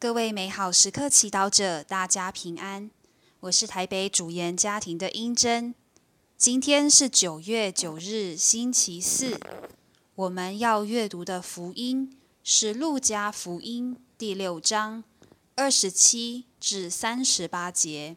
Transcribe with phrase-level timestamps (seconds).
[0.00, 2.90] 各位美好时刻祈祷者，大家平安。
[3.40, 5.74] 我是台北主研家庭的英珍。
[6.38, 9.38] 今天是九月九日，星期四。
[10.14, 15.04] 我们要阅读的福音是《路加福音》第六章
[15.54, 18.16] 二十七至三十八节，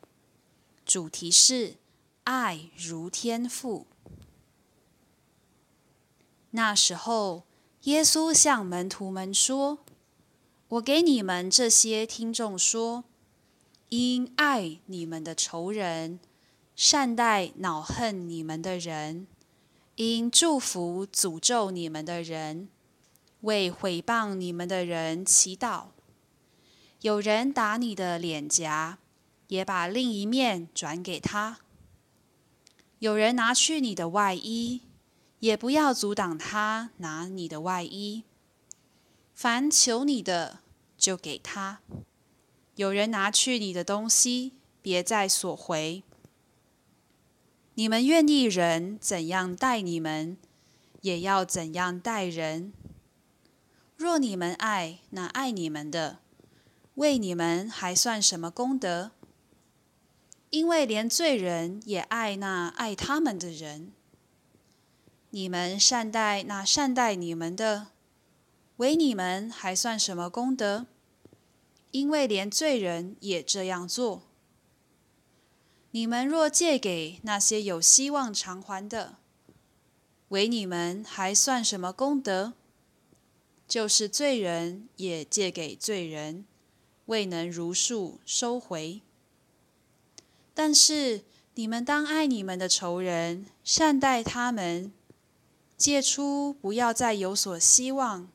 [0.86, 1.76] 主题是
[2.24, 3.88] “爱如天赋”。
[6.52, 7.44] 那时候，
[7.82, 9.80] 耶稣向门徒们说。
[10.74, 13.04] 我给你们这些听众说：
[13.90, 16.20] 因爱你们的仇人，
[16.76, 19.28] 善待恼恨你们的人，
[19.98, 22.70] 因祝福诅咒你们的人，
[23.42, 25.90] 为毁谤你们的人祈祷。
[27.02, 28.98] 有人打你的脸颊，
[29.50, 31.58] 也把另一面转给他；
[32.98, 34.82] 有人拿去你的外衣，
[35.38, 38.24] 也不要阻挡他拿你的外衣。
[39.36, 40.62] 凡求你的，
[41.04, 41.82] 就给他。
[42.76, 46.02] 有人拿去你的东西，别再索回。
[47.74, 50.38] 你们愿意人怎样待你们，
[51.02, 52.72] 也要怎样待人。
[53.98, 56.20] 若你们爱那爱你们的，
[56.96, 59.12] 为你们还算什么功德？
[60.52, 63.92] 因为连罪人也爱那爱他们的人。
[65.32, 67.88] 你们善待那善待你们的，
[68.78, 70.86] 为你们还算什么功德？
[71.94, 74.24] 因为连罪人也这样做。
[75.92, 79.18] 你们若借给那些有希望偿还的，
[80.30, 82.54] 为你们还算什么功德？
[83.68, 86.46] 就是罪人也借给罪人，
[87.06, 89.02] 未能如数收回。
[90.56, 94.92] 但是你们当爱你们的仇人，善待他们，
[95.78, 98.30] 借出不要再有所希望。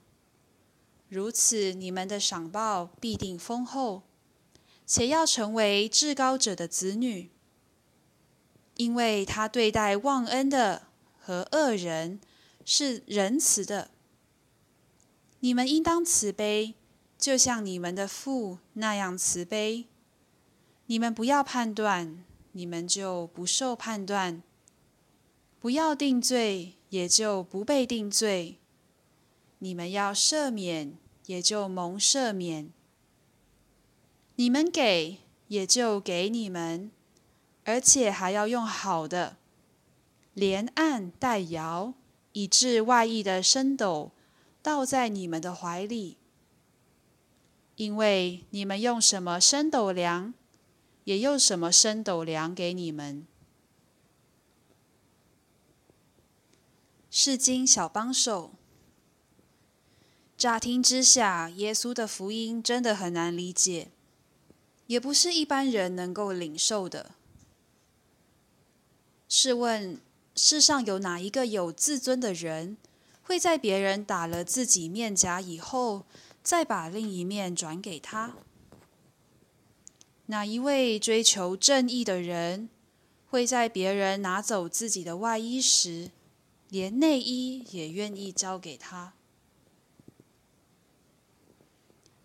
[1.09, 4.03] 如此，你们的赏报必定丰厚，
[4.87, 7.31] 且要成为至高者的子女，
[8.77, 10.89] 因为他对待忘恩的
[11.19, 12.21] 和恶人
[12.65, 13.91] 是仁慈的。
[15.41, 16.75] 你们应当慈悲，
[17.17, 19.87] 就像你们的父那样慈悲。
[20.87, 24.43] 你们不要判断，你们就不受判断；
[25.59, 28.58] 不要定罪，也就不被定罪。
[29.61, 30.97] 你们要赦免，
[31.27, 32.71] 也就蒙赦免；
[34.37, 36.91] 你们给，也就给你们，
[37.65, 39.37] 而且还要用好的，
[40.35, 41.95] 连按带摇，
[42.33, 44.13] 以致外溢的升斗
[44.63, 46.17] 倒在你们的怀里。
[47.75, 50.35] 因为你们用什么升斗量，
[51.05, 53.27] 也用什么升斗量给你们。
[57.11, 58.58] 是经小帮手。
[60.39, 63.89] 乍听之下，耶稣的福音真的很难理解，
[64.87, 67.11] 也不是一般人能够领受的。
[69.29, 70.01] 试问，
[70.37, 72.77] 世上有哪一个有自尊的人，
[73.21, 76.07] 会在别人打了自己面颊以后，
[76.45, 78.37] 再把另一面转给他？
[80.27, 82.69] 哪一位追求正义的人，
[83.27, 86.13] 会在别人拿走自己的外衣时，
[86.69, 89.15] 连内衣也愿意交给他？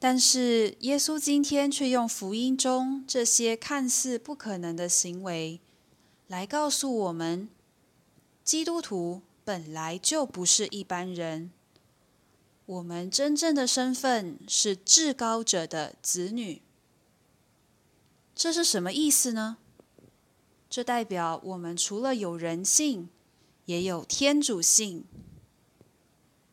[0.06, 5.62] 但是，耶稣今天却用福音中这些看似不可能的行为，
[6.28, 7.48] 来告诉我们：
[8.44, 11.52] 基督徒本来就不是一般人。
[12.66, 16.62] 我们真正的身份是至高者的子女。
[18.36, 19.56] 这是什么意思呢？
[20.70, 23.08] 这代表我们除了有人性，
[23.68, 25.06] 也有天主性。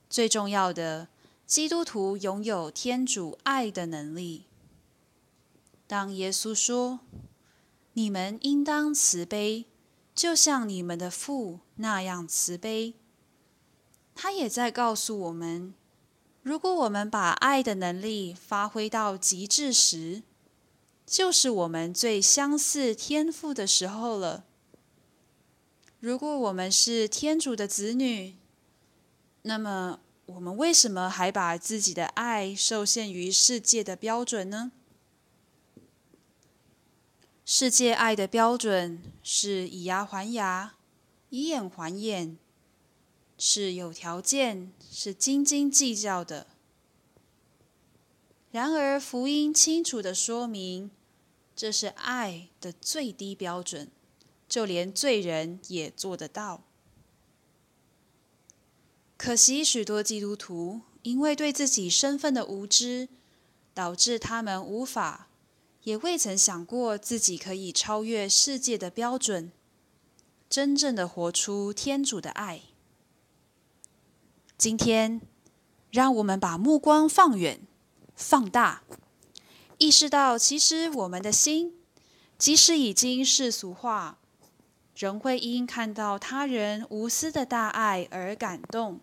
[0.08, 1.08] 最重要的。
[1.50, 4.44] 基督徒拥有天主爱的能力。
[5.88, 7.00] 当耶稣说
[7.94, 9.64] ：“你们应当慈悲，
[10.14, 12.94] 就像你们的父那样慈悲。”
[14.14, 15.74] 他也在告诉我们：
[16.44, 20.22] 如果我们把爱的能力发挥到极致时，
[21.04, 24.44] 就是我们最相似天父的时候了。
[25.98, 28.36] 如果我们是天主的子女，
[29.42, 29.98] 那么。
[30.34, 34.70] 我们为什么还把自己的爱受限于世界的标准呢？
[37.44, 40.74] 世界爱的标准是以牙还牙，
[41.30, 42.38] 以眼还眼，
[43.36, 46.46] 是有条件，是斤斤计较的。
[48.52, 50.92] 然而，福音清楚的说明，
[51.56, 53.90] 这是爱的最低标准，
[54.48, 56.62] 就连罪人也做得到。
[59.22, 63.10] 可惜，许多基督徒因为对自己身份的无知，
[63.74, 65.28] 导致他们无法，
[65.82, 69.52] 也未曾想过自己可以超越世界的标准，
[70.48, 72.62] 真正的活出天主的爱。
[74.56, 75.20] 今天，
[75.90, 77.60] 让我们把目光放远、
[78.14, 78.82] 放大，
[79.76, 81.74] 意识到，其实我们的心，
[82.38, 84.18] 即使已经世俗化，
[85.00, 89.00] 仍会因看到他人无私的大爱而感动。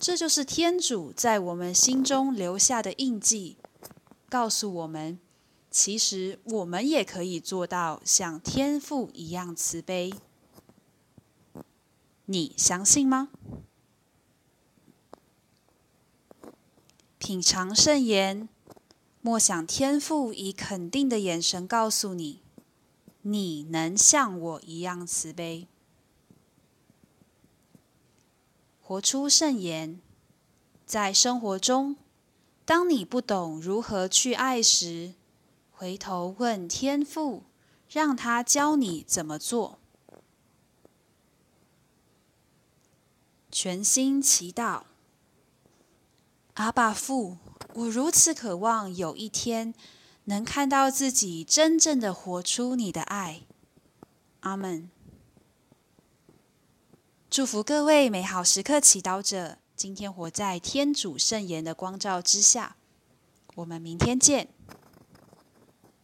[0.00, 3.56] 这就是天主在我们心中留下的印记，
[4.28, 5.20] 告诉我们，
[5.70, 10.12] 其实我们也可以做到像天父一样慈悲。
[12.24, 13.28] 你相信吗？
[17.18, 18.48] 品尝圣言，
[19.20, 22.40] 莫想天父以肯定的眼神告诉你：
[23.22, 25.66] 你能像我一样慈悲。
[28.80, 30.00] 活出圣言，
[30.86, 31.96] 在生活中，
[32.64, 35.14] 当你不懂如何去爱时，
[35.70, 37.42] 回头问天父，
[37.90, 39.78] 让他教你怎么做。
[43.50, 44.84] 全心祈祷。
[46.54, 47.36] 阿爸父，
[47.74, 49.74] 我如此渴望有一天
[50.28, 53.40] 能看到自己真正的活出你的爱。
[54.40, 54.90] 阿门。
[57.30, 62.76] 祝福各位美好时刻祈祷者，今天活在天主圣言的光照之下。
[63.54, 64.48] 我们明天见。